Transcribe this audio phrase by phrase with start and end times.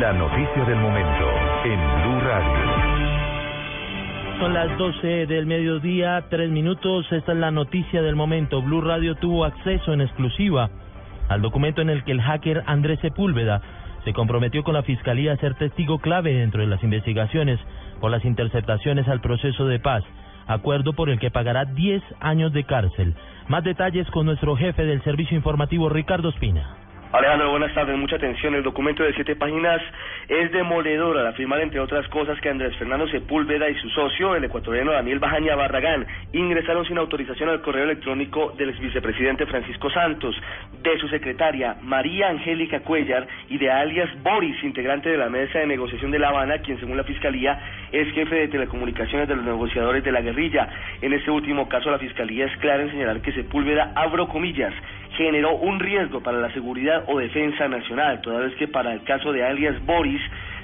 [0.00, 1.28] La noticia del momento
[1.62, 2.60] en Blue Radio.
[4.38, 7.04] Son las 12 del mediodía, tres minutos.
[7.12, 8.62] Esta es la noticia del momento.
[8.62, 10.70] Blue Radio tuvo acceso en exclusiva
[11.28, 13.60] al documento en el que el hacker Andrés Sepúlveda
[14.04, 17.60] se comprometió con la Fiscalía a ser testigo clave dentro de las investigaciones
[18.00, 20.02] por las interceptaciones al proceso de paz,
[20.46, 23.14] acuerdo por el que pagará 10 años de cárcel.
[23.48, 26.79] Más detalles con nuestro jefe del servicio informativo, Ricardo Espina.
[27.12, 27.98] Alejandro, buenas tardes.
[27.98, 28.54] Mucha atención.
[28.54, 29.82] El documento de siete páginas
[30.28, 34.44] es demoledor al afirmar, entre otras cosas, que Andrés Fernando Sepúlveda y su socio, el
[34.44, 40.36] ecuatoriano Daniel Bajaña Barragán, ingresaron sin autorización al correo electrónico del vicepresidente Francisco Santos,
[40.84, 45.66] de su secretaria María Angélica Cuellar y de alias Boris, integrante de la mesa de
[45.66, 50.04] negociación de La Habana, quien, según la fiscalía, es jefe de telecomunicaciones de los negociadores
[50.04, 50.68] de la guerrilla.
[51.02, 54.72] En este último caso, la fiscalía es clara en señalar que Sepúlveda, abro comillas,
[55.16, 59.32] generó un riesgo para la seguridad o defensa nacional, toda vez que para el caso
[59.32, 60.20] de alias Boris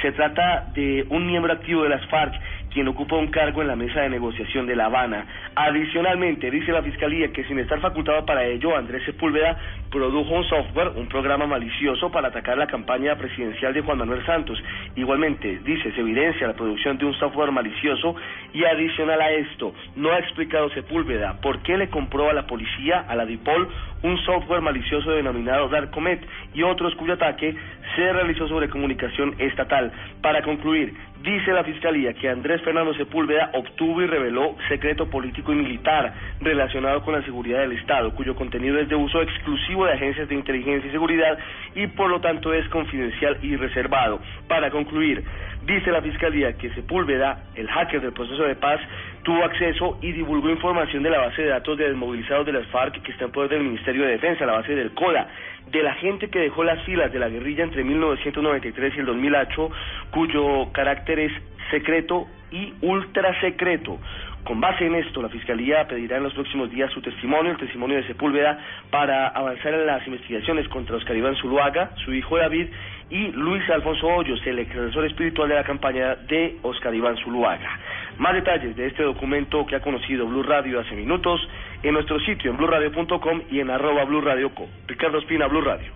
[0.00, 2.32] se trata de un miembro activo de las FARC
[2.72, 5.26] quien ocupa un cargo en la mesa de negociación de La Habana.
[5.54, 9.58] Adicionalmente, dice la Fiscalía que sin estar facultado para ello, Andrés Sepúlveda
[9.90, 14.62] produjo un software, un programa malicioso para atacar la campaña presidencial de Juan Manuel Santos.
[14.96, 18.14] Igualmente, dice, se evidencia la producción de un software malicioso
[18.52, 23.04] y adicional a esto, no ha explicado Sepúlveda por qué le compró a la policía,
[23.08, 23.68] a la DIPOL,
[24.02, 27.54] un software malicioso denominado Darkomet y otros cuyo ataque
[28.00, 29.92] se realizó sobre comunicación estatal.
[30.22, 35.56] Para concluir, dice la Fiscalía que Andrés Fernando Sepúlveda obtuvo y reveló secreto político y
[35.56, 40.30] militar relacionado con la seguridad del Estado, cuyo contenido es de uso exclusivo de agencias
[40.30, 41.38] de inteligencia y seguridad
[41.74, 44.18] y por lo tanto es confidencial y reservado.
[44.48, 45.22] Para concluir,
[45.66, 48.80] dice la Fiscalía que Sepúlveda, el hacker del proceso de paz,
[49.22, 53.02] tuvo acceso y divulgó información de la base de datos de desmovilizados de las FARC
[53.02, 55.28] que está en poder del Ministerio de Defensa, la base del CODA,
[55.70, 59.70] de la gente que dejó las filas de la guerrilla entre 1993 y el 2008,
[60.10, 61.32] cuyo carácter es
[61.70, 63.98] secreto y ultra secreto.
[64.44, 67.98] Con base en esto, la Fiscalía pedirá en los próximos días su testimonio, el testimonio
[67.98, 68.58] de Sepúlveda,
[68.90, 72.68] para avanzar en las investigaciones contra Oscar Iván Zuluaga, su hijo David,
[73.10, 77.78] y Luis Alfonso Hoyos, el extensor espiritual de la campaña de Oscar Iván Zuluaga.
[78.20, 81.40] Más detalles de este documento que ha conocido Blue Radio hace minutos
[81.82, 84.68] en nuestro sitio en blurradio.com y en arroba Blue Radio Co.
[84.86, 85.90] Ricardo Espina, Blue Radio.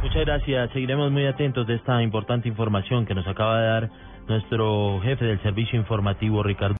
[0.00, 0.70] Muchas gracias.
[0.70, 3.90] Seguiremos muy atentos de esta importante información que nos acaba de dar
[4.28, 6.76] nuestro jefe del servicio informativo, Ricardo.